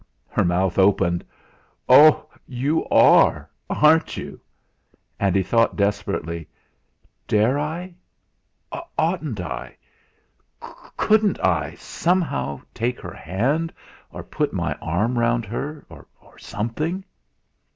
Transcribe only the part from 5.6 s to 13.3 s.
desperately: 'Dare I oughtn't I couldn't I somehow take her